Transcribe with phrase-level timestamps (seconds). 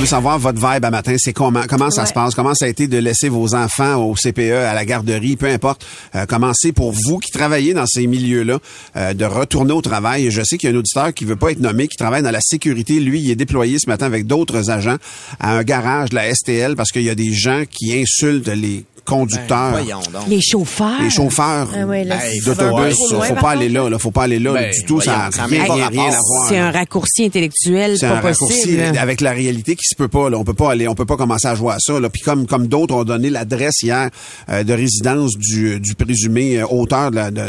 [0.00, 2.08] veux savoir votre vibe à matin, c'est comment comment ça Ouais.
[2.08, 5.36] se passe, comment ça a été de laisser vos enfants au CPE, à la garderie,
[5.36, 5.84] peu importe.
[6.14, 8.58] Euh, comment c'est pour vous qui travaillez dans ces milieux-là
[8.96, 10.30] euh, de retourner au travail?
[10.30, 12.30] Je sais qu'il y a un auditeur qui veut pas être nommé, qui travaille dans
[12.30, 12.98] la sécurité.
[12.98, 14.96] Lui, il est déployé ce matin avec d'autres agents
[15.38, 18.84] à un garage de la STL parce qu'il y a des gens qui insultent les
[19.10, 19.84] conducteurs.
[20.12, 20.22] Donc.
[20.28, 21.02] Les chauffeurs.
[21.02, 24.22] les chauffeurs Ah ouais, Hey, d'autobus, loin, faut par pas aller là, là, faut pas
[24.24, 25.40] aller là, Ben, du tout, ça voyons, ça
[25.76, 26.48] n'a rien, à voir.
[26.48, 28.98] C'est un raccourci intellectuel, C'est pas un raccourci possible.
[28.98, 30.30] avec la réalité qui se peut pas.
[30.30, 30.38] Là.
[30.38, 31.98] On peut pas aller, on peut pas commencer à jouer à ça.
[32.00, 32.08] Là.
[32.08, 34.10] Puis comme comme d'autres ont donné l'adresse hier
[34.48, 37.30] euh, de résidence du, du présumé euh, auteur de la.
[37.30, 37.42] De,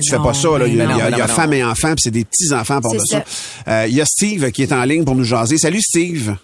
[0.00, 0.48] tu fais pas ça.
[0.50, 0.58] Là.
[0.60, 1.64] ben Il y a, non, il y a- ben il y a non, femme et
[1.64, 3.24] enfants, puis c'est des petits enfants pour de ça.
[3.68, 5.58] Euh, Il y a Steve qui est en ligne pour nous jaser.
[5.58, 6.34] Salut Steve.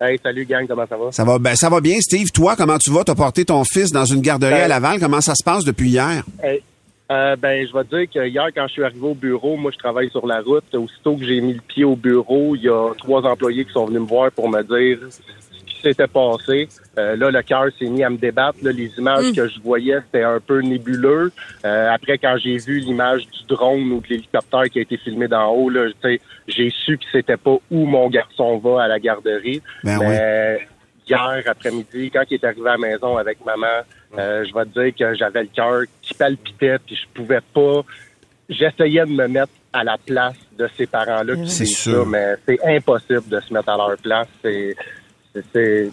[0.00, 1.10] Hey, salut gang, comment ça va?
[1.10, 2.30] Ça va ben ça va bien Steve.
[2.30, 3.02] Toi comment tu vas?
[3.02, 5.00] T'as porté ton fils dans une garderie Ben- à Laval?
[5.00, 6.22] Comment ça se passe depuis hier?
[6.40, 6.62] Hey,
[7.10, 9.72] euh, ben, je vais te dire que hier, quand je suis arrivé au bureau, moi,
[9.72, 10.72] je travaille sur la route.
[10.72, 13.86] Aussitôt que j'ai mis le pied au bureau, il y a trois employés qui sont
[13.86, 14.98] venus me voir pour me dire
[15.78, 16.68] qui s'était passé.
[16.98, 18.58] Euh, là, le cœur s'est mis à me débattre.
[18.62, 21.32] Là, les images que je voyais, c'était un peu nébuleux.
[21.64, 25.28] Euh, après, quand j'ai vu l'image du drone ou de l'hélicoptère qui a été filmé
[25.28, 28.88] d'en haut, là, tu sais, j'ai su que c'était pas où mon garçon va à
[28.88, 29.62] la garderie.
[29.84, 30.66] Ben Mais
[31.08, 33.66] hier après-midi, quand il est arrivé à la maison avec maman,
[34.18, 37.82] euh, je vais te dire que j'avais le cœur qui palpitait, puis je pouvais pas.
[38.48, 41.36] J'essayais de me mettre à la place de ces parents-là.
[41.36, 42.04] qui C'est sûr.
[42.04, 44.28] ça, mais c'est impossible de se mettre à leur place.
[44.42, 44.74] C'est,
[45.52, 45.90] c'est,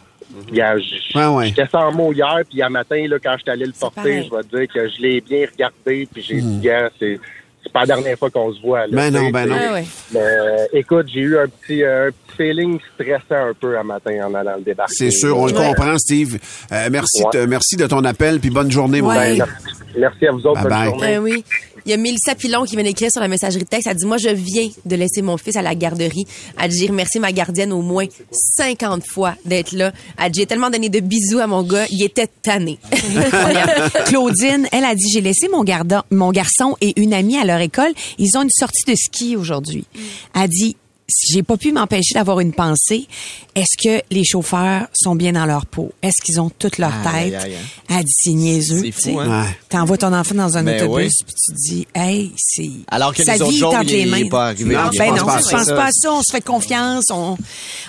[0.52, 0.76] Hier,
[1.14, 1.48] Ouais, ouais.
[1.50, 4.36] J'étais sans mots hier, puis à matin, là, quand je suis allé le porter, je
[4.36, 7.20] vais te dire que je l'ai bien regardé, puis j'ai dit, Gars, c'est,
[7.62, 8.88] c'est pas la dernière fois qu'on se voit.
[8.88, 8.96] Là, Hmm.
[8.96, 9.56] Ben non, ben non.
[9.58, 9.86] Ah ouais.
[10.12, 13.84] mais, euh, écoute, j'ai eu un petit, euh, un petit feeling stressant un peu à
[13.84, 14.96] matin en allant le débarquer.
[14.96, 15.68] C'est sûr, on le Ouais.
[15.68, 16.40] comprend Steve.
[16.72, 19.10] Euh, merci merci de ton appel puis bonne journée mon.
[19.14, 19.52] Ben, merci-
[19.98, 20.56] Merci à vous autres.
[20.56, 20.86] Bye bonne bye.
[20.90, 21.08] journée.
[21.08, 21.46] Ben oui.
[21.86, 23.88] Il y a Mélissa Pilon qui vient d'écrire sur la messagerie texte.
[23.88, 26.26] Elle dit, moi, je viens de laisser mon fils à la garderie.
[26.60, 29.92] Elle dit, j'ai remercié ma gardienne au moins 50 fois d'être là.
[30.18, 31.86] Elle dit, j'ai tellement donné de bisous à mon gars.
[31.92, 32.80] Il était tanné.
[34.06, 35.64] Claudine, elle a dit j'ai laissé mon,
[36.12, 37.94] mon garçon et une amie à leur école.
[38.18, 39.86] Ils ont une sortie de ski aujourd'hui.
[40.34, 40.76] Elle dit
[41.08, 43.08] si j'ai pas pu m'empêcher d'avoir une pensée,
[43.56, 45.92] est-ce que les chauffeurs sont bien dans leur peau?
[46.02, 47.54] Est-ce qu'ils ont toute leur tête aïe, aïe.
[47.90, 49.44] Elle a dit c'est fou, hein?
[49.44, 49.50] Ouais.
[49.70, 51.26] T'envoies ton enfant dans un Ben autobus oui.
[51.26, 53.84] puis tu te dis hey c'est Alors que sa les autres vie est jours, entre
[53.84, 54.30] il les est mains.
[54.30, 54.76] pas arrivé.
[54.76, 55.58] Non, ben non, pas à je ça.
[55.58, 56.12] pense pas à ça.
[56.12, 57.38] On se fait confiance, on,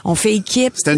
[0.05, 0.75] on fait équipe.
[0.77, 0.93] C'était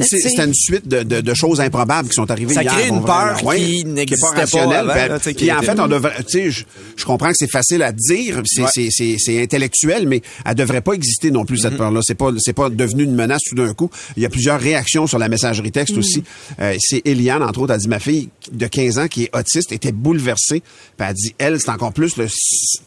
[0.45, 2.73] une, suite de, de, de choses improbables qui sont arrivées Ça hier.
[2.73, 3.43] crée une peur.
[3.45, 4.91] Ouais, qui n'existait pas rationnelle.
[4.91, 6.65] avant, puis en fait, on devrait, tu sais, je,
[6.97, 8.69] je comprends que c'est facile à dire, puis c'est, Ouais.
[8.75, 12.01] c'est, c'est, c'est intellectuel, mais elle devrait pas exister non plus cette peur-là.
[12.09, 13.91] C'est pas, c'est pas devenu une menace tout d'un coup.
[14.17, 16.25] Il y a plusieurs réactions sur la messagerie texte aussi.
[16.59, 19.73] Euh, c'est Eliane entre autres, a dit ma fille de 15 ans qui est autiste
[19.73, 20.63] était bouleversée.
[20.97, 22.27] Puis elle dit elle, c'est encore plus le,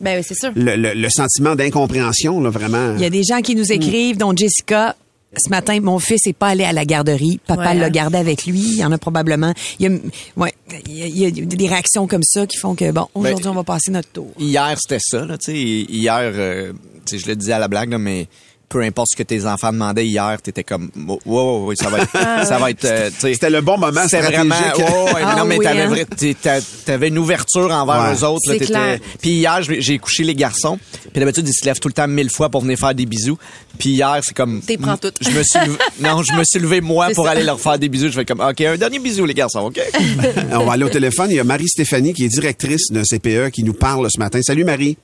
[0.01, 0.51] ben oui, c'est sûr.
[0.55, 2.95] le, le, le sentiment d'incompréhension là vraiment.
[2.95, 4.95] Il y a des gens qui nous écrivent, dont Jessica.
[5.37, 7.39] Ce matin, mon fils est pas allé à la garderie.
[7.47, 7.89] Papa Ouais, l'a hein.
[7.89, 8.59] gardé avec lui.
[8.59, 9.53] Il y en a probablement.
[9.79, 9.97] Il y a,
[10.35, 10.53] ouais,
[10.87, 13.47] il y a, il y a des réactions comme ça qui font que bon, aujourd'hui,
[13.47, 14.27] on va passer notre tour.
[14.37, 15.57] Hier, c'était ça, là, tu sais.
[15.57, 16.73] Hier, euh,
[17.05, 18.27] tu sais, je le disais à la blague, là, mais
[18.71, 21.99] peu importe ce que tes enfants demandaient hier, t'étais comme, wow, wow, wow, ça va
[21.99, 23.09] être, ça va être, euh.
[23.19, 24.81] C'était le bon moment C'était vraiment, oh,
[25.13, 26.59] ouais, Ah non, mais oui, t'avais, hein?
[26.85, 28.15] t'avais une ouverture envers Ouais.
[28.15, 28.49] eux autres.
[28.49, 28.99] là, clair.
[29.21, 30.79] Puis hier, j'ai couché les garçons.
[31.11, 33.37] Puis d'habitude, ils se lèvent tout le temps mille fois pour venir faire des bisous.
[33.77, 34.61] Puis hier, c'est comme...
[34.61, 35.17] T'es prends toutes.
[35.21, 37.31] Je me suis levé- non, je me suis levé moi pour ça.
[37.31, 38.07] aller leur faire des bisous.
[38.07, 39.79] Je fais comme, OK, un dernier bisou, les garçons, OK?
[40.53, 41.27] On va aller au téléphone.
[41.29, 44.39] Il y a Marie-Stéphanie qui est directrice d'un CPE qui nous parle ce matin.
[44.41, 44.97] Salut Marie.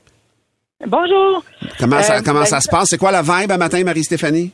[0.86, 1.44] Bonjour.
[1.80, 2.90] Comment, ça, Euh, comment ben, ça se passe?
[2.90, 4.52] C'est quoi la vibe à matin, Marie-Stéphanie?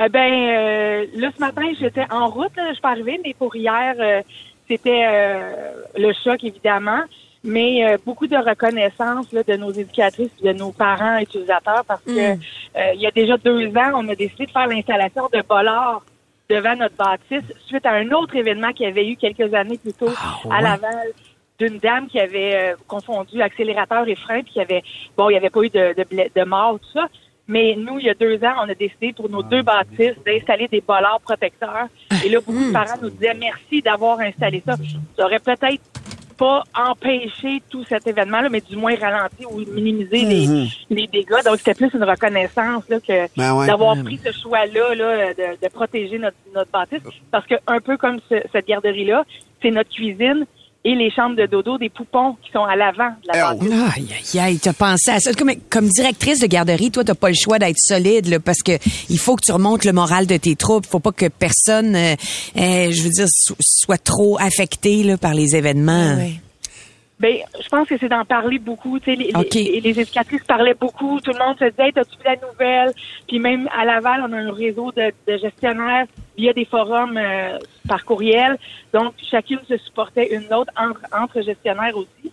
[0.00, 2.54] Euh, ben, euh, là, ce matin, j'étais en route.
[2.56, 4.22] Là, je suis pas arrivée, mais pour hier, euh,
[4.68, 7.02] c'était euh, le choc, évidemment.
[7.44, 12.02] Mais euh, beaucoup de reconnaissance là, de nos éducatrices et de nos parents utilisateurs parce
[12.02, 12.40] que Mm.
[12.76, 16.02] euh, il y a déjà deux ans, on a décidé de faire l'installation de bollards
[16.50, 19.92] devant notre bâtisse suite à un autre événement qu'il y avait eu quelques années plus
[19.92, 20.10] tôt
[20.50, 21.12] à Laval
[21.58, 24.82] d'une dame qui avait euh, confondu accélérateur et frein puis qui avait
[25.16, 26.04] bon il n'y avait pas eu de, de,
[26.40, 27.06] de mort tout ça
[27.48, 30.68] Mais nous, il y a deux ans, on a décidé pour nos deux bâtisses d'installer
[30.68, 31.86] des bollards protecteurs.
[32.24, 34.74] Et là, beaucoup de parents nous disaient merci d'avoir installé ça.
[35.16, 35.82] Ça aurait peut-être
[36.36, 36.62] pas
[36.92, 40.46] empêché tout cet événement-là, mais du moins ralenti ou minimiser les,
[40.90, 41.42] les dégâts.
[41.44, 43.66] Donc, c'était plus une reconnaissance là, que Ben ouais.
[43.66, 47.02] d'avoir pris ce choix-là là, de, de protéger notre, notre bâtisse.
[47.32, 49.24] Parce que un peu comme ce- cette garderie-là,
[49.62, 50.44] c'est notre cuisine
[50.84, 53.68] et les chambres de dodo des poupons qui sont à l'avant de la bâtisse.
[53.96, 55.32] Aïe, aïe, aïe, t'as pensé à ça.
[55.34, 58.72] Comme, comme directrice de garderie, toi, t'as pas le choix d'être solide, là, parce que
[59.10, 60.86] il faut que tu remontes le moral de tes troupes.
[60.86, 62.14] Faut pas que personne, euh,
[62.56, 66.16] euh, je veux dire, so- soit trop affecté là, par les événements.
[67.20, 68.98] Ben, je pense que c'est d'en parler beaucoup.
[69.00, 69.54] Tu sais, les, OK.
[69.54, 71.20] les, les éducatrices parlaient beaucoup.
[71.20, 72.92] Tout le monde se disait, hey, t'as-tu vu la nouvelle?
[73.26, 76.06] Puis même à Laval, on a un réseau de, de gestionnaires
[76.36, 78.56] via des forums euh, par courriel.
[78.94, 82.30] Donc, chacune se supportait une autre entre, entre gestionnaires aussi.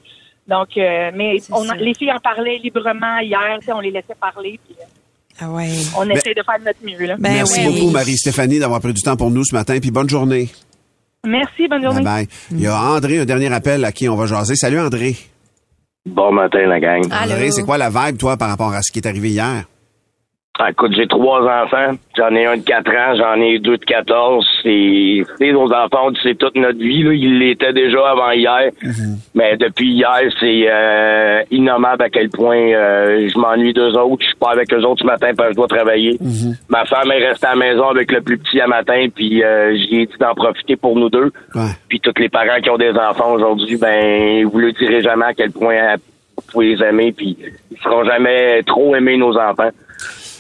[0.48, 3.58] Donc, euh, mais on a- les filles en parlaient librement hier.
[3.60, 4.60] tu sais, On les laissait parler.
[4.68, 4.84] Puis, euh,
[5.40, 5.68] Ah ouais.
[5.98, 7.08] on essaie de faire de notre mieux.
[7.08, 7.16] Là.
[7.18, 9.80] Ben Merci beaucoup, Marie-Stéphanie, d'avoir pris du temps pour nous ce matin.
[9.82, 10.50] Puis bonne journée.
[11.26, 12.04] Merci, bonne journée.
[12.04, 12.28] Bye bye.
[12.52, 14.56] Il y a André, un dernier appel à qui on va jaser.
[14.56, 15.16] Salut, André.
[16.06, 17.02] Bon matin, la gang.
[17.12, 19.66] André, c'est quoi la vibe, toi, par rapport à ce qui est arrivé hier?
[20.58, 21.98] Ah, écoute, j'ai trois enfants.
[22.16, 24.46] J'en ai un de 4 ans, j'en ai deux de 14.
[24.64, 27.04] C'est, nos enfants, c'est toute notre vie.
[27.04, 27.14] Là.
[27.14, 28.72] Ils l'étaient déjà avant hier.
[29.34, 34.22] Mais depuis hier, c'est euh, innommable à quel point euh, je m'ennuie d'eux autres.
[34.22, 36.18] Je suis pas avec eux autres ce matin parce que je dois travailler.
[36.70, 39.76] Ma femme est restée à la maison avec le plus petit à matin, puis euh,
[39.76, 41.34] j'ai dit d'en profiter pour nous deux.
[41.90, 45.34] Puis tous les parents qui ont des enfants aujourd'hui, ben vous le direz jamais à
[45.34, 45.96] quel point
[46.38, 47.38] vous pouvez les aimer, puis
[47.72, 49.70] ils seront jamais trop aimés nos enfants.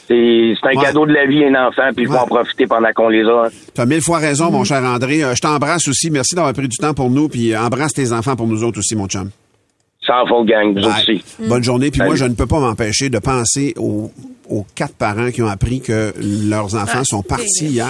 [0.07, 2.91] C'est c'est un cadeau de la vie, un enfant, puis il faut en profiter pendant
[2.93, 3.49] qu'on les a.
[3.73, 5.23] Tu as mille fois raison, mon cher André.
[5.23, 6.11] Euh, je t'embrasse aussi.
[6.11, 7.27] Merci d'avoir pris du temps pour nous.
[7.27, 9.29] Puis euh, embrasse tes enfants pour nous autres aussi, mon chum.
[10.05, 11.23] Sans faute, gang, vous aussi.
[11.47, 11.89] Bonne journée.
[11.89, 14.11] Puis moi, je ne peux pas m'empêcher de penser aux,
[14.47, 16.13] aux quatre parents qui ont appris que
[16.47, 17.89] leurs enfants sont partis hier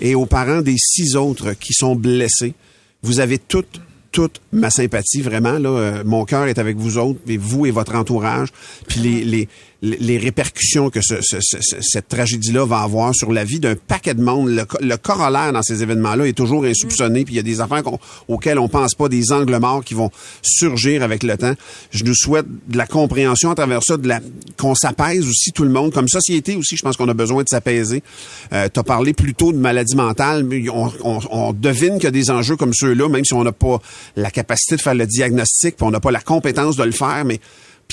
[0.00, 2.54] et aux parents des six autres qui sont blessés.
[3.02, 3.82] Vous avez toutes,
[4.12, 5.58] toute ma sympathie, vraiment.
[5.58, 8.48] Là, Euh, mon cœur est avec vous autres, et vous et votre entourage.
[8.88, 9.48] Puis les, les,
[9.84, 13.74] les répercussions que ce- ce- ce- ce- cette tragédie-là va avoir sur la vie d'un
[13.74, 14.48] paquet de monde.
[14.48, 17.24] Le, co- le corollaire dans ces événements-là est toujours insoupçonné.
[17.24, 17.82] Puis il y a des affaires
[18.28, 21.54] auxquelles on pense pas, des angles morts qui vont surgir avec le temps.
[21.90, 24.20] Je nous souhaite de la compréhension à travers ça, de la
[24.56, 25.92] qu'on s'apaise aussi tout le monde.
[25.92, 28.04] Comme société aussi, je pense qu'on a besoin de s'apaiser.
[28.52, 32.04] Euh, tu as parlé plus tôt de maladie mentale, mais on, on- on devine qu'il
[32.04, 33.80] y a des enjeux comme ceux-là, même si on n'a pas
[34.14, 37.24] la capacité de faire le diagnostic, puis on n'a pas la compétence de le faire,
[37.24, 37.40] mais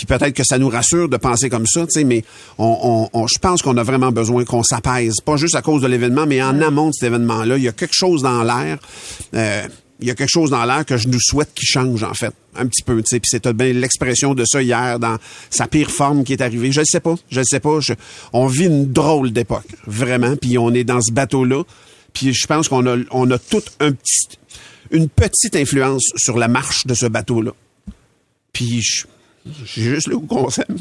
[0.06, 2.24] puis peut-être que ça nous rassure de penser comme ça, tu sais, mais
[2.58, 5.82] on, on- on- je pense qu'on a vraiment besoin qu'on s'apaise, pas juste à cause
[5.82, 7.58] de l'événement, mais en amont de cet événement-là.
[7.58, 8.78] Il y a quelque chose dans l'air.
[9.36, 9.68] euh,
[10.02, 12.34] il y a quelque chose dans l'air que je nous souhaite qui change, en fait.
[12.56, 13.20] Un petit peu, tu sais.
[13.20, 15.18] Puis c'était bien l'expression de ça hier dans
[15.50, 16.72] sa pire forme qui est arrivée.
[16.72, 17.16] Je ne sais pas.
[17.30, 17.82] Je ne sais pas.
[17.82, 17.92] Je-
[18.32, 19.68] on vit une drôle d'époque.
[19.86, 20.38] Vraiment.
[20.38, 21.64] Puis on est dans ce bateau-là.
[22.14, 24.28] Puis je pense qu'on a, on a toute un petit,
[24.92, 27.52] une petite influence sur la marche de ce bateau-là.
[28.54, 29.04] Puis je-
[29.46, 30.78] j'ai juste le goût qu'on s'aime.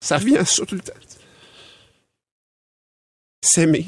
[0.00, 0.92] Ça revient à ça tout le temps.
[3.44, 3.86] S'aimer.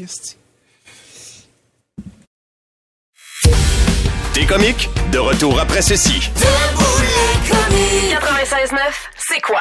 [4.32, 4.88] T'es comique?
[5.12, 6.30] De retour après ceci.
[8.10, 8.78] 96.9,
[9.16, 9.60] c'est quoi?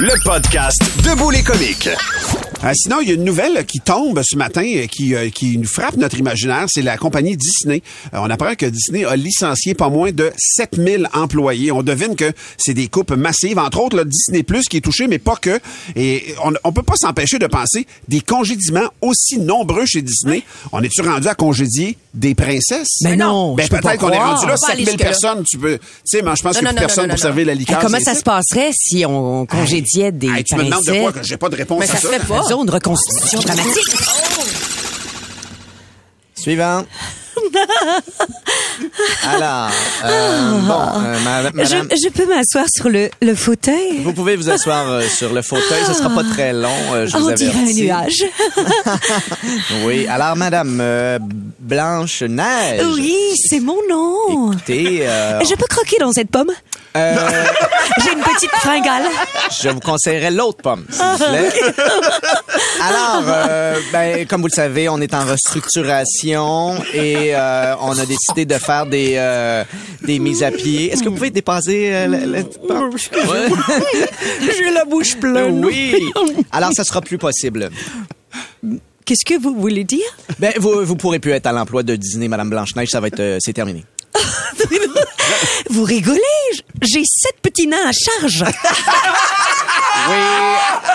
[0.00, 1.88] Le podcast Debout les comiques.
[2.64, 5.68] Euh, sinon, il y a une nouvelle qui tombe ce matin, qui, euh, qui nous
[5.68, 6.64] frappe notre imaginaire.
[6.66, 7.82] C'est la compagnie Disney.
[8.12, 11.70] Euh, on apprend que Disney a licencié pas moins de 7000 employés.
[11.70, 13.60] On devine que c'est des coupes massives.
[13.60, 15.60] Entre autres, là, Disney Plus qui est touché, mais pas que.
[15.94, 20.42] Et on, on peut pas s'empêcher de penser des congédiements aussi nombreux chez Disney.
[20.72, 22.88] On est-tu rendu à congédier des princesses?
[23.04, 24.86] Ben non, Ben je peux pas peut-être qu'on est rendu là, On va aller 7000
[24.86, 25.04] jusque-là.
[25.06, 25.44] personnes.
[25.48, 27.18] Tu peux, tu sais, mais je pense Non, que non, plus non, personne non, pour
[27.18, 27.78] non, servir la Hey, liqueur.
[27.78, 31.22] comment ça se passerait si on congédiait des Hey, tu me demandes de quoi que
[31.22, 32.08] j'ai pas de réponse Mais à ça ça.
[32.08, 32.47] se fait pas.
[32.56, 33.94] Une reconstitution dramatique.
[36.34, 36.84] Suivant.
[39.24, 39.70] Alors,
[40.04, 41.52] euh, bon, euh, ma- madame,
[41.90, 44.00] Je, je peux m'asseoir sur le, le fauteuil?
[44.02, 45.82] vous pouvez vous asseoir euh, sur le fauteuil.
[45.86, 46.68] Ce sera pas très long,
[47.06, 48.24] je vous On dirait un nuage.
[49.84, 50.06] Oui.
[50.08, 50.82] Alors, madame
[51.60, 52.82] Blanche Neige.
[52.94, 53.14] Oui,
[53.48, 54.50] c'est mon nom.
[54.52, 56.50] Écoutez, Je peux croquer dans cette pomme?
[56.96, 57.14] Euh,
[58.02, 59.04] J'ai une petite fringale.
[59.62, 61.50] je vous conseillerais l'autre pomme, s'il vous plaît.
[62.82, 68.06] Alors, euh, ben, comme vous le savez, on est en restructuration et euh, on a
[68.06, 69.08] décidé de faire des
[70.02, 70.92] des mises à pied.
[70.92, 72.90] Est-ce que vous pouvez dépasser la, la petite pomme?
[72.90, 73.48] Ouais.
[74.40, 75.64] J'ai la bouche pleine.
[75.64, 75.94] Oui.
[76.52, 77.70] Alors, ça sera plus possible.
[79.04, 80.04] Qu'est-ce que vous voulez dire?
[80.38, 82.88] Ben, vous, vous pourrez plus être à l'emploi de Disney, Madame Blanche-Neige.
[82.90, 83.84] Ça va être, c'est terminé.
[85.70, 86.18] Vous rigolez?
[86.82, 88.44] J'ai sept petits nains à charge.
[90.08, 90.14] Oui,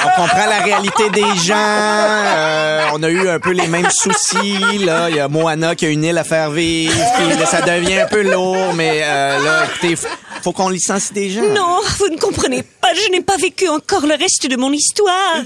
[0.06, 1.54] on comprend la réalité des gens.
[1.56, 4.78] Euh, on a eu un peu les mêmes soucis.
[4.80, 6.96] Là, il y a Moana qui a une île à faire vivre.
[7.18, 10.08] Puis là, ça devient un peu lourd, mais euh, là, écoutez, faut,
[10.42, 11.42] faut qu'on licencie des gens.
[11.54, 12.88] Non, vous ne comprenez pas.
[12.94, 15.44] Je n'ai pas vécu encore le reste de mon histoire.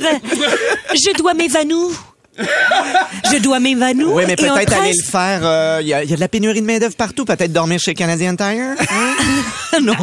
[0.93, 1.95] Je dois m'évanouir.
[3.31, 4.13] Je dois m'évanouir.
[4.13, 5.41] Oui, mais peut-être aller le faire.
[5.43, 7.25] euh, Il y, a, il y a de la pénurie de main d'œuvre partout.
[7.25, 8.75] Peut-être dormir chez Canadian Tire.
[9.81, 9.93] non,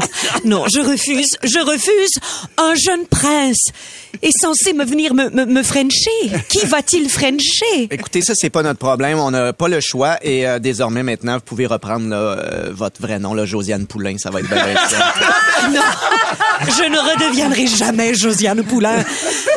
[0.44, 2.10] non, je refuse, je refuse.
[2.58, 3.64] Un jeune prince
[4.22, 6.30] est censé me venir me, me, me frencher.
[6.48, 7.88] Qui va-t-il frencher?
[7.90, 9.18] Écoutez, ça c'est pas notre problème.
[9.18, 13.00] On n'a pas le choix et euh, désormais maintenant, vous pouvez reprendre là, euh, votre
[13.00, 14.16] vrai nom, là, Josiane Poulain.
[14.18, 14.64] Ça va être bien.
[15.70, 15.80] Non,
[16.68, 19.02] je ne redeviendrai jamais Josiane Poulain.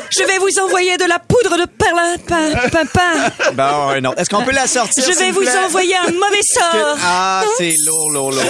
[0.09, 2.69] Je vais vous envoyer de la poudre de perlimpin.
[2.69, 3.29] pimpin.
[3.53, 4.19] bon, un autre.
[4.21, 5.57] Est-ce qu'on peut la sortir Je vais vous plaît?
[5.65, 6.97] envoyer un mauvais sort.
[7.03, 8.43] Ah, c'est lourd, lourd, lourd.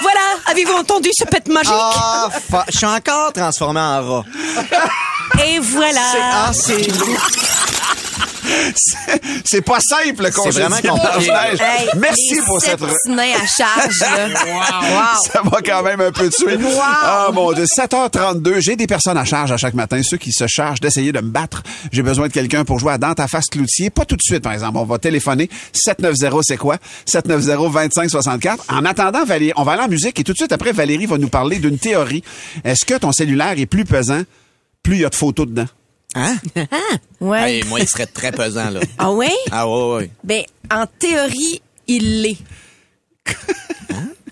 [0.00, 1.72] Voilà, avez-vous entendu ce pet magique?
[1.74, 4.24] Ah, fa- je suis encore transformé en rat.
[5.44, 6.00] Et voilà.
[6.12, 7.18] C'est- Ah, c'est lourd.
[8.74, 11.30] C'est- C'est pas simple, le conseil vraiment de compliqué.
[11.30, 12.80] Hey, Merci les pour cette...
[12.82, 14.28] à charge, là.
[14.48, 15.22] Wow.
[15.32, 16.58] Ça va quand même un peu tuer.
[16.82, 20.46] Ah mon Dieu, 7h32, j'ai des personnes à charge à chaque matin, ceux qui se
[20.46, 21.62] chargent d'essayer de me battre.
[21.92, 23.90] J'ai besoin de quelqu'un pour jouer à Dans ta face cloutier.
[23.90, 24.78] Pas tout de suite, par exemple.
[24.78, 26.76] On va téléphoner 790, c'est quoi?
[27.06, 28.58] 790-2564.
[28.70, 31.18] En attendant, Valérie, on va aller en musique et tout de suite après, Valérie va
[31.18, 32.22] nous parler d'une théorie.
[32.64, 34.22] Est-ce que ton cellulaire est plus pesant,
[34.82, 35.66] plus il y a de photos dedans?
[36.14, 36.36] Hein?
[37.20, 37.52] Ouais.
[37.56, 38.80] Hey, moi, il serait très pesant, là.
[38.98, 39.30] Ah ouais?
[39.50, 40.10] Ah, ouais, ouais.
[40.24, 42.38] Ben, en théorie, il l'est.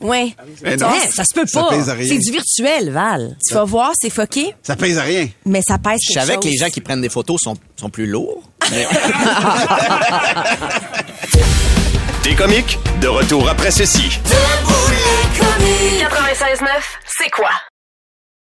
[0.01, 0.35] Ouais.
[0.63, 1.71] Mais non, Hein, ça se peut ça pas.
[1.71, 2.07] pèse rien.
[2.09, 3.37] C'est du virtuel, Val.
[3.47, 5.29] Tu vas voir, c'est fucké, Ça pèse rien.
[5.45, 6.45] mais ça pèse Je savais chose.
[6.45, 8.43] que les gens qui prennent des photos sont, sont plus lourds.
[8.71, 8.87] Mais-
[12.25, 14.19] Des comiques, de retour après ceci.
[15.39, 16.69] 96.9,
[17.19, 17.51] c'est quoi?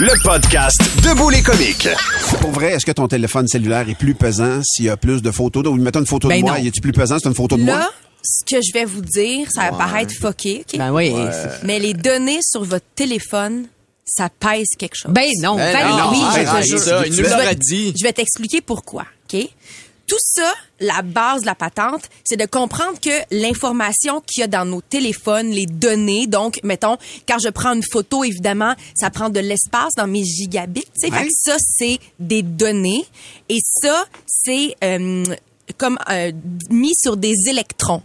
[0.00, 1.88] Le podcast Debout les comiques.
[2.40, 5.30] Pour vrai, est-ce que ton téléphone cellulaire est plus pesant s'il y a plus de
[5.30, 5.62] photos?
[5.62, 7.18] Donc, mettons une photo de Ben moi, est-tu plus pesant?
[7.22, 7.78] C'est une photo de moi?
[7.78, 7.90] Là,
[8.22, 10.78] ce que je vais vous dire, ça va paraître fucké, OK?
[10.78, 11.12] Ben oui.
[11.64, 13.66] Mais les données sur votre téléphone,
[14.06, 15.12] ça pèse quelque chose.
[15.12, 15.92] Ben non, Ben Valérie.
[15.98, 16.78] non, oui, je te jure.
[16.80, 17.94] ça, il nous Je vais- l'aurait dit.
[17.98, 19.48] Je vais t'expliquer pourquoi, OK?
[20.10, 24.48] Tout ça, la base de la patente, c'est de comprendre que l'information qu'il y a
[24.48, 26.96] dans nos téléphones, les données, donc, mettons,
[27.28, 31.10] quand je prends une photo, évidemment, ça prend de l'espace dans mes gigabits, tu sais,
[31.10, 31.26] fait Ouais.
[31.26, 33.04] que ça, c'est des données.
[33.48, 35.22] Et ça, c'est euh,
[35.78, 36.32] comme euh,
[36.70, 38.02] mis sur des électrons.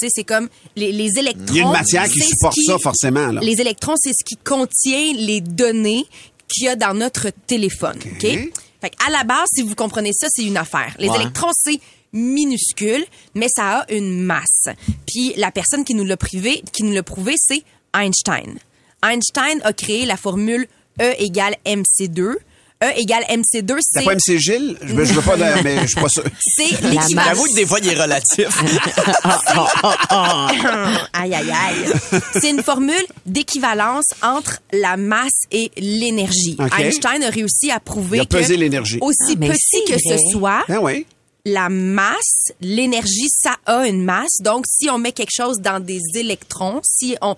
[0.00, 1.44] C'est comme les, les électrons.
[1.48, 3.40] Il y a une matière qui supporte ça, forcément, là.
[3.42, 6.06] Les électrons, c'est ce qui contient les données
[6.46, 7.98] qu'il y a dans notre téléphone.
[8.12, 8.52] OK?
[8.80, 10.94] Fait à la base, si vous comprenez ça, c'est une affaire.
[10.98, 11.16] Les Ouais.
[11.16, 11.80] électrons, c'est
[12.12, 13.04] minuscule,
[13.34, 14.68] mais ça a une masse.
[15.06, 17.62] Puis la personne qui nous l'a prouvé, qui nous l'a prouvé, c'est
[17.94, 18.58] Einstein.
[19.02, 20.66] Einstein a créé la formule
[21.00, 22.34] E égale MC2.
[22.80, 24.76] E égale MC2, C'est c'est pas MC Gilles?
[24.82, 26.22] Je, veux- je veux pas, mais je suis pas sûr.
[26.40, 27.24] c'est l'équivalent.
[27.28, 28.46] J'avoue que des fois, il est relatif.
[31.12, 32.20] aïe, aïe, aïe.
[32.40, 36.56] C'est une formule d'équivalence entre la masse et l'énergie.
[36.78, 38.98] Einstein a réussi à Il prouver a que pesé l'énergie.
[39.00, 40.16] aussi Ah, petit que vrai.
[40.18, 41.06] ce soit, Ah oui.
[41.44, 44.40] la masse, l'énergie, ça a une masse.
[44.40, 47.34] Donc, si on met quelque chose dans des électrons, si on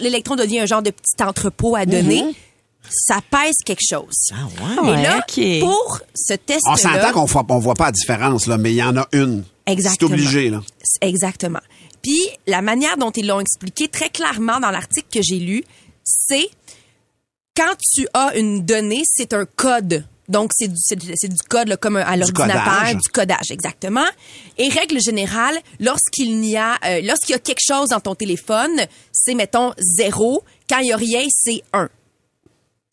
[0.00, 2.24] l'électron devient un genre de petit entrepôt à données,
[2.90, 4.14] ça pèse quelque chose.
[4.32, 4.46] Ah
[4.84, 5.60] Et ouais, là, ok.
[5.60, 6.72] pour ce test-là...
[6.72, 9.06] On s'entend qu'on voit, on voit pas la différence, là, mais il y en a
[9.12, 9.44] une.
[9.66, 10.10] Exactement.
[10.10, 10.62] C'est obligé, là.
[11.00, 11.60] Exactement.
[12.02, 15.64] Puis la manière dont ils l'ont expliqué très clairement dans l'article que j'ai lu,
[16.04, 16.48] c'est
[17.56, 20.04] quand tu as une donnée, c'est un code.
[20.28, 22.96] Donc c'est du, c'est du- c'est du code là, comme à l'ordinateur, codage.
[22.96, 24.04] du codage exactement.
[24.58, 28.86] Et règle générale, lorsqu'il n'y a euh, lorsqu'il y a quelque chose dans ton téléphone,
[29.12, 30.42] c'est mettons zéro.
[30.68, 31.88] Quand il y a rien, c'est un.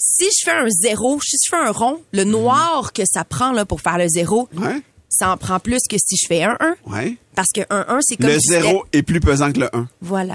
[0.05, 3.51] Si je fais un zéro, si je fais un rond, le noir que ça prend
[3.51, 4.49] là pour faire le zéro,
[5.09, 6.75] ça en prend plus que si je fais un 1.
[6.91, 7.17] Ouais.
[7.35, 9.69] Parce que un 1, c'est comme Le si zéro est plus pesant que le 1.
[9.71, 10.33] c'était- Voilà.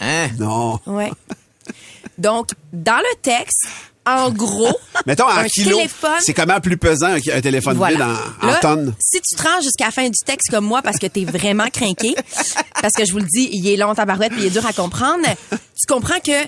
[0.00, 0.28] Hein?
[0.38, 0.78] Non.
[0.86, 1.10] Ouais.
[2.18, 3.66] Donc, dans le texte,
[4.06, 6.10] en gros, Mettons, en un kilo, téléphone.
[6.20, 7.96] c'est comment plus pesant un un téléphone Voilà.
[7.96, 8.94] vide en, en Là, tonnes?
[9.00, 11.66] Si tu te rends jusqu'à la fin du texte comme moi parce que t'es vraiment
[11.72, 12.14] craqué,
[12.80, 14.64] parce que je vous le dis, il est long en tabarouette puis il est dur
[14.66, 16.44] à comprendre, tu comprends que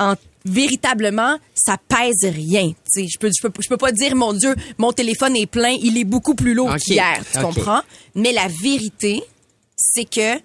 [0.00, 2.72] en véritablement ça pèse rien.
[2.96, 5.96] Je peux, je peux je peux pas dire mon Dieu, mon téléphone est plein, il
[5.98, 7.80] est beaucoup plus lourd qu'hier, tu comprends?
[8.14, 9.22] Mais la vérité,
[9.76, 10.40] c'est que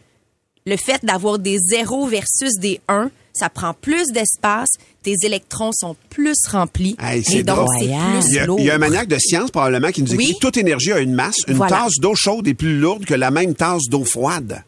[0.65, 4.69] le fait d'avoir des zéros versus des 1, ça prend plus d'espace,
[5.01, 7.67] tes électrons sont plus remplis Hey, et donc drôle.
[7.79, 8.59] c'est Il y, plus a, lourd.
[8.59, 10.33] il y a un maniaque de science probablement qui nous dit Oui.
[10.35, 11.38] que toute énergie a une masse.
[11.47, 11.77] Une Voilà.
[11.83, 14.63] tasse d'eau chaude est plus lourde que la même tasse d'eau froide.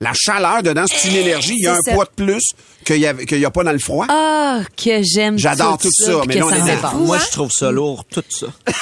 [0.00, 1.54] La chaleur dedans, c'est une énergie.
[1.56, 1.92] Il y a un ça.
[1.92, 2.52] poids de plus
[2.84, 4.06] qu'il y a, qu'il y a pas dans le froid.
[4.08, 6.94] Ah, que j'aime J'adore tout ça, mais là, on est.
[7.04, 8.46] Moi, je trouve ça lourd, tout ça.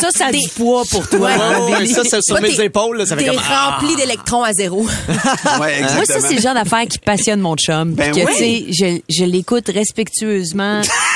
[0.00, 1.28] Ça, ça a du poids pour toi.
[1.28, 1.86] Ouais.
[1.86, 3.40] ça, c'est sur mes épaules, là, ça fait comme...
[3.48, 3.70] ah.
[3.78, 4.86] rempli d'électrons à zéro.
[5.60, 7.92] Ouais, Moi, ça, c'est le genre d'affaire qui passionne mon chum.
[7.92, 8.26] Ben que, oui.
[8.72, 10.80] tu sais, je, je l'écoute respectueusement.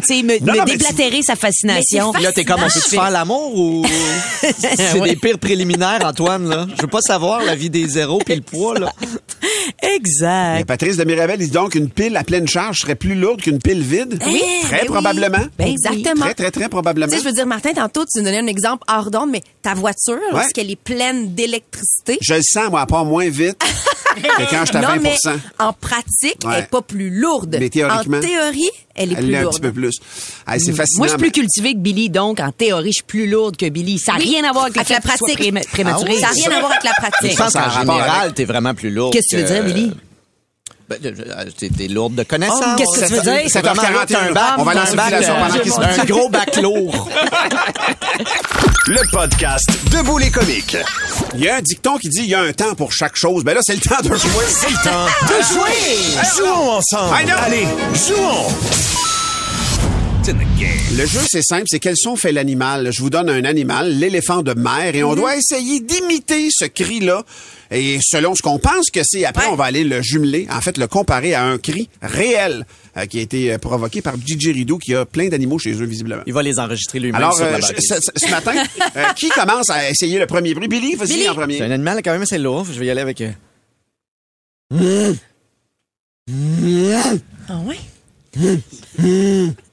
[0.00, 2.12] tu sais, me, Non, me sa fascination.
[2.12, 3.84] Puis là, t'es comme, on peut faire l'amour ou
[4.42, 5.10] c'est Ouais.
[5.10, 6.66] des pires préliminaires, Antoine, là?
[6.76, 8.92] Je veux pas savoir la vie des zéros puis le poids, là.
[9.82, 10.56] Exact.
[10.58, 13.58] Mais Patrice de Mirabel dit donc une pile à pleine charge serait plus lourde qu'une
[13.60, 14.18] pile vide.
[14.26, 14.86] Oui, Très ben oui.
[14.88, 15.44] probablement.
[15.58, 16.24] Ben Exactement.
[16.24, 17.08] Très, très, très probablement.
[17.10, 19.42] Tu sais, je veux dire, Martin, tantôt, tu nous donnais un exemple hors d'onde, mais
[19.62, 22.18] ta voiture, lorsqu'elle est pleine d'électricité?
[22.20, 23.58] Je le sens, moi, à part moins vite
[24.16, 25.14] que quand je à non, 20 mais
[25.58, 26.54] en pratique, Ouais.
[26.54, 27.56] elle n'est pas plus lourde.
[27.60, 29.54] Mais théoriquement, en théorie, elle est Elle plus l'est un lourde.
[29.54, 29.87] petit peu plus.
[30.46, 30.98] Hey, c'est fascinant.
[30.98, 33.68] Moi, je suis plus cultivée que Billy, donc en théorie, je suis plus lourde que
[33.68, 33.98] Billy.
[33.98, 35.38] Ça n'a Oui, rien à voir avec, la pratique.
[35.38, 36.10] préma- prématuré.
[36.10, 36.20] Ah oui?
[36.20, 37.32] Ça n'a rien à voir avec la pratique.
[37.32, 39.10] Je pense qu'en général, avec- t'es vraiment plus lourd.
[39.10, 39.92] Qu'est-ce que tu veux dire, Billy?
[40.88, 42.62] Ben, t'es, lourde de connaissances.
[42.66, 43.40] Oh, qu'est-ce que tu veux dire?
[43.48, 43.74] C'est un
[44.32, 46.56] bac, On va lancer un bac, la circulation euh, pendant qu'il se un gros bac
[46.56, 47.08] lourd.
[48.86, 50.78] Le podcast Debout les comiques.
[51.34, 53.44] Il y a un dicton qui dit il y a un temps pour chaque chose.
[53.44, 54.44] Ben là, c'est le temps de jouer.
[54.48, 56.16] C'est le temps de jouer.
[56.38, 57.14] Jouons ensemble.
[57.20, 59.07] I
[60.32, 62.90] Le jeu, c'est simple, c'est quel son fait l'animal.
[62.92, 67.24] Je vous donne un animal, l'éléphant de mer, et on doit essayer d'imiter ce cri-là.
[67.70, 70.76] Et selon ce qu'on pense que c'est, après, on va aller le jumeler, en fait,
[70.76, 74.76] le comparer à un cri réel euh, qui a été euh, provoqué par Gigi Rideau,
[74.78, 76.22] qui a plein d'animaux chez eux, visiblement.
[76.26, 78.00] Il va les enregistrer lui-même Alors, sur euh, la je- balise.
[78.16, 78.52] ce, matin,
[78.96, 80.68] euh, qui commence à essayer le premier bruit?
[80.68, 81.28] Billy, vas-y Billy.
[81.28, 81.56] en premier.
[81.58, 82.66] C'est un animal quand même assez lourd.
[82.70, 83.22] Je vais y aller avec...
[84.72, 85.14] euh,
[87.48, 87.78] Ah ouais?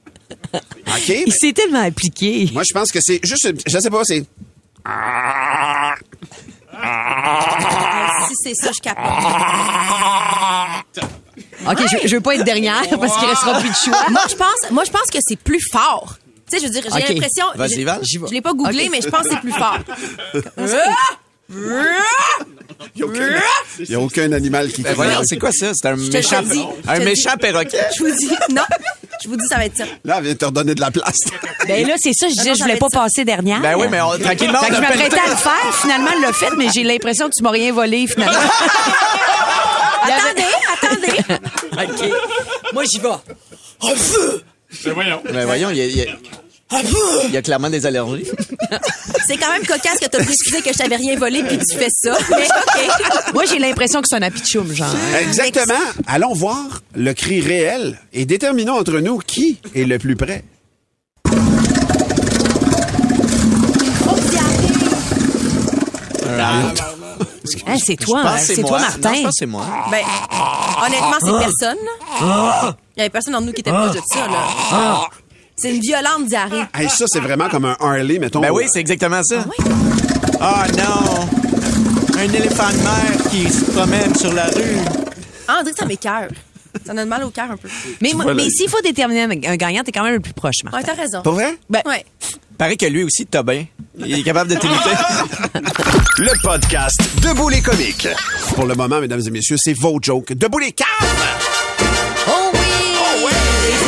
[0.54, 1.08] OK?
[1.26, 2.48] Il s'est tellement appliqué.
[2.52, 4.24] Moi, je pense que c'est juste, je sais pas, c'est...
[4.84, 5.94] Ah,
[8.28, 9.04] si c'est ça, je capote.
[11.68, 14.04] OK, je, je veux pas être dernière parce qu'il restera plus de choix.
[14.10, 16.16] moi, je pense, moi, je pense que c'est plus fort.
[16.50, 17.46] Tu sais, je veux dire, j'ai l'impression.
[17.56, 18.00] Vas-y, je- Val.
[18.04, 19.78] Je l'ai pas googlé, mais je pense que c'est plus fort.
[22.94, 24.82] Il n'y a aucun animal qui...
[24.82, 25.72] Ben c'est quoi ça?
[25.74, 26.42] C'est un méchant,
[26.88, 27.86] un méchant perroquet?
[27.96, 28.62] Je vous dis, non.
[29.22, 29.84] Je vous dis, ça va être ça.
[30.04, 31.16] Là, elle vient de te redonner de la place.
[31.66, 33.60] Ben là, c'est ça, je disais, je voulais pas passer dernière.
[33.60, 35.74] Ben oui, mais on- tranquillement, Fait que on je m'apprêtais à le faire.
[35.80, 38.38] Finalement, elle l'a fait, mais j'ai l'impression que tu m'as rien volé, finalement.
[40.02, 40.44] Attendez,
[40.82, 41.18] attendez.
[41.72, 42.10] OK.
[42.72, 43.08] Moi, j'y vais.
[45.32, 46.06] Ben voyons, il y a, il y a-
[46.72, 48.26] il y a clairement des allergies.
[49.26, 51.88] C'est quand même cocasse que t'as précisé que je t'avais rien volé puis tu fais
[51.90, 52.16] ça.
[52.30, 53.34] Mais OK.
[53.34, 54.94] Moi, j'ai l'impression que c'est un apitchoum, genre.
[55.20, 55.74] Exactement.
[56.06, 60.44] Allons voir le cri réel et déterminons entre nous qui est le plus près.
[67.66, 69.14] Hein, c'est toi, Je pense hein, c'est toi, Non, Martin.
[69.14, 69.64] je pense que c'est moi.
[69.90, 70.04] Ben,
[70.84, 71.78] honnêtement, c'est personne.
[72.96, 75.08] Il y avait personne en nous qui était proche de ça, là.
[75.58, 76.64] C'est une violente diarrhée.
[76.74, 78.40] Hey, ça, c'est vraiment comme un Harley, mettons.
[78.40, 79.44] Ben oui, c'est exactement ça.
[80.40, 81.28] Ah non!
[82.18, 84.76] Un éléphant de mer qui se promène sur la rue.
[85.48, 86.28] Ah, on dirait que ça m'écoeure.
[86.84, 87.68] Ça donne mal au cœur un peu.
[88.02, 90.78] Mais, mais s'il faut déterminer un un gagnant, t'es quand même le plus proche, Martin.
[90.78, 91.22] Ouais, t'as raison.
[91.22, 91.56] Pas vrai?
[91.70, 92.04] Ben, Ouais.
[92.58, 93.66] Paraît que lui aussi, t'as bien.
[93.98, 94.90] Il est capable de t'imiter.
[96.18, 98.08] Le podcast Debout les comiques.
[98.54, 100.32] Pour le moment, mesdames et messieurs, c'est vos jokes.
[100.32, 101.55] Debout les câbles!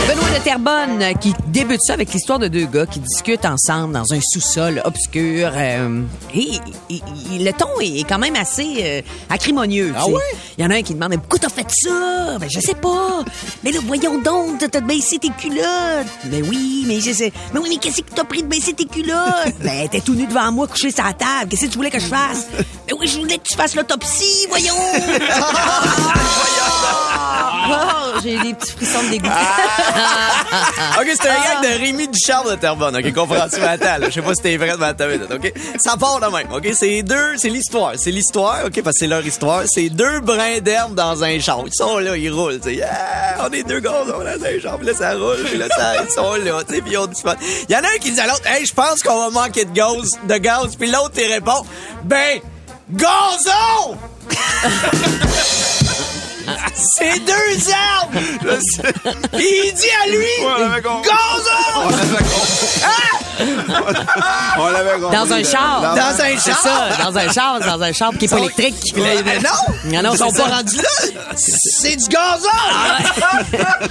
[0.08, 3.92] Benoît de Terrebonne euh, qui débute ça avec l'histoire de deux gars qui discutent ensemble
[3.92, 5.50] dans un sous-sol obscur.
[5.54, 6.02] euh,
[6.34, 6.48] et,
[6.88, 7.02] et-
[7.34, 9.92] et le ton est quand même assez euh, acrimonieux.
[9.96, 10.22] Ah ouais?
[10.56, 12.38] Il y en a un qui demande pourquoi t'as fait ça?
[12.40, 13.22] Ben je sais pas.
[13.62, 16.06] Mais là voyons donc, t'as baissé tes culottes.
[16.30, 17.30] Mais oui, mais je sais.
[17.52, 19.54] Mais oui, mais qu'est-ce que t'as pris de baisser tes culottes?
[19.62, 21.48] Ben t'es tout nu devant moi, couché sur la table.
[21.50, 22.46] Qu'est-ce que tu voulais que je fasse?
[22.86, 24.74] Mais oui, je voulais que tu fasses l'autopsie, voyons.
[26.90, 26.97] Oh,
[28.22, 29.28] j'ai des petits frissons de dégoût.
[31.00, 32.96] OK, c'est un gag de Rémi Ducharme de Terrebonne.
[32.96, 34.06] OK, comprends-tu ma table?
[34.06, 35.52] Je sais pas si t'es vrai de ma OK?
[35.78, 36.68] Ça part de même, OK?
[36.74, 37.92] C'est deux, c'est l'histoire.
[37.96, 38.82] C'est l'histoire, OK?
[38.82, 39.62] Parce que c'est leur histoire.
[39.66, 41.64] C'est deux brins d'herbe dans un champ.
[41.66, 42.74] Ils sont là, ils roulent, tu sais.
[42.76, 44.78] Yeah, on est deux gars, on est dans un champ.
[44.78, 45.44] Puis là, ça roule.
[45.44, 46.82] Puis là, ça, ils sont là, tu sais.
[46.82, 47.34] Puis fun.
[47.68, 49.64] Il y en a un qui dit à l'autre, hey, je pense qu'on va manquer
[49.64, 50.76] de gaz, de gaz.
[50.76, 51.64] Puis l'autre, il répond,
[52.04, 52.40] ben,
[52.90, 53.96] gazon!
[56.74, 58.20] C'est deux arbres!
[59.34, 61.10] Il dit à lui, on l'avait compris.
[64.58, 65.16] On l'avait compris.
[65.16, 65.80] Dans un char.
[65.94, 66.58] Dans un C'est char.
[66.62, 68.94] ça, dans un char, dans un char qui est pas électrique.
[68.96, 69.50] Mais non!
[69.84, 70.56] Non, non, Ils sont c'est pas ça.
[70.56, 71.36] rendus là!
[71.36, 72.48] C'est du gazon!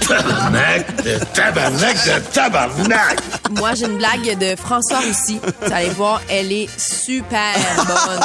[0.06, 3.18] Tabarnak de tabarnak de tabarnak!
[3.58, 5.40] Moi, j'ai une blague de François Roussy.
[5.62, 8.20] Vous allez voir, elle est super bonne.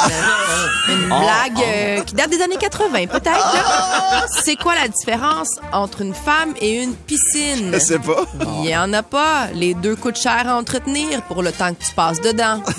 [0.88, 3.24] Une blague euh, qui date des années 80, peut-être.
[3.54, 4.26] là.
[4.42, 7.70] C'est quoi la différence entre une femme et une piscine?
[7.72, 8.24] Je sais pas.
[8.62, 9.46] Il y en a pas.
[9.54, 12.62] Les deux coûtent cher à entretenir pour le temps que tu passes dedans.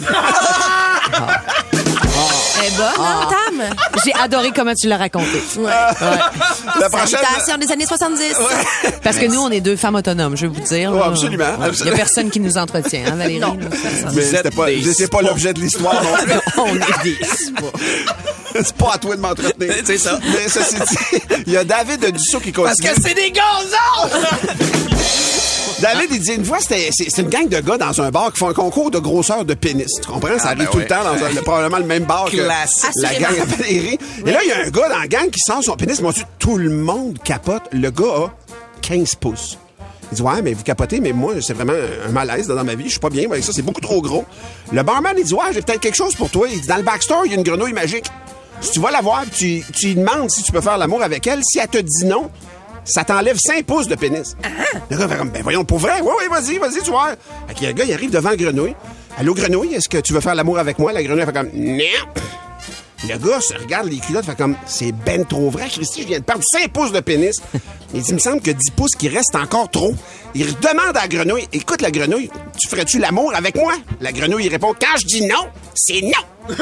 [2.58, 3.62] Elle est bonne, hein, Tam?
[4.06, 5.44] J'ai adoré comment tu l'as raconté.
[5.58, 5.70] Ouais.
[6.80, 7.20] La prochaine.
[7.20, 8.24] Salutations des années 70.
[9.04, 10.92] Parce que nous, on est deux femmes autonomes, je vais vous dire.
[10.92, 11.06] Ouais, là.
[11.08, 11.46] absolument,
[11.80, 13.40] Il n'y a personne qui nous entretient, hein, Valérie?
[13.40, 13.58] Non.
[14.14, 16.10] Mais c'était pas, c'est pas l'objet de l'histoire non.
[16.66, 17.18] On est des...
[18.64, 19.74] C'est pas à toi de m'entretenir.
[19.86, 20.18] C'est ça.
[20.24, 22.96] Mais ceci dit, il y a David Dussault qui Parce continue.
[22.96, 24.10] que c'est des gazons!
[25.82, 28.40] David, il dit une fois, c'était, c'est, une gang de gars dans un bar qui
[28.40, 29.92] font un concours de grosseur de pénis.
[30.02, 30.40] Tu comprends?
[30.40, 30.84] Ça arrive ben tout ouais.
[30.84, 32.90] le temps dans un- probablement le même bar que Classique.
[32.96, 34.00] la gang à Valérie.
[34.26, 36.02] Et là, il y a un gars dans la gang qui sort son pénis.
[36.02, 37.64] Moi, tout le monde capote.
[37.72, 38.34] Le gars a
[38.82, 39.58] 15 pouces.
[40.12, 41.74] Il dit, ouais, mais vous capotez, mais moi, c'est vraiment
[42.08, 42.86] un malaise dans ma vie.
[42.86, 43.52] Je suis pas bien avec ça.
[43.54, 44.24] C'est beaucoup trop gros.
[44.72, 46.48] Le barman, il dit, ouais, j'ai peut-être quelque chose pour toi.
[46.50, 48.06] Il dit, dans le backstore, il y a une grenouille magique.
[48.62, 51.28] Si tu vas la voir, tu, tu lui demandes si tu peux faire l'amour avec
[51.28, 52.30] elle, si elle te dit non,
[52.86, 54.38] ça t'enlève 5 pouces de pénis.
[54.90, 56.00] Le gars fait comme, ben voyons, pour vrai?
[56.02, 57.10] Oui, oui, vas-y, vas-y, tu vois.
[57.48, 58.76] Fait que le gars, il arrive devant la grenouille.
[59.18, 60.94] Allô, grenouille, est-ce que tu veux faire l'amour avec moi?
[60.94, 61.84] La grenouille fait comme, non.
[63.08, 66.20] Le gars se regarde les culottes, fait comme, c'est ben trop vrai, Christy, je viens
[66.20, 67.36] de perdre 5 pouces de pénis.
[67.94, 69.94] Il dit, il me semble que 10 pouces qui restent encore trop.
[70.34, 73.74] Il demande à la grenouille, écoute la grenouille, tu ferais-tu l'amour avec moi?
[74.02, 76.12] La grenouille, il répond, quand je dis non, c'est non.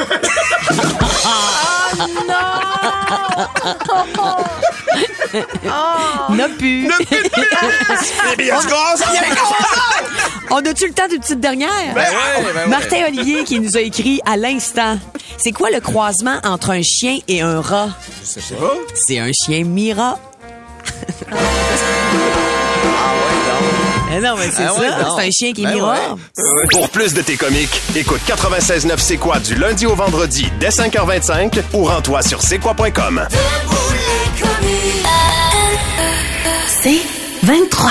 [6.30, 6.88] N'a plus.
[8.32, 9.38] Eh bien, il y a du gaz, il y a du gaz!
[10.50, 11.94] On a-tu le temps d'une petite dernière?
[11.94, 12.66] Ben ouais, ben ouais.
[12.68, 14.98] Martin Olivier qui nous a écrit à l'instant.
[15.38, 17.88] C'est quoi le croisement entre un chien et un rat?
[18.22, 18.72] Je sais pas.
[18.94, 20.18] C'est un chien Mira.
[24.16, 24.98] Eh non, mais c'est Ah ouais, ça.
[25.02, 25.16] non.
[25.18, 26.64] c'est un chien qui est Ben ouais.
[26.70, 31.60] Pour plus de tes comiques, écoute 96.9 C'est quoi du lundi au vendredi dès 5h25
[31.72, 33.26] ou rends-toi sur c'est quoi.com.
[36.68, 37.00] C'est
[37.42, 37.90] 23.